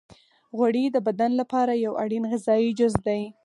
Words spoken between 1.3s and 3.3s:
لپاره یو اړین غذایي جز دی.